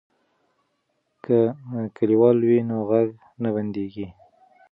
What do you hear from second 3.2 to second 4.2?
نه بندیږي.